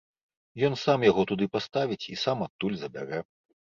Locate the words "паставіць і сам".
1.59-2.37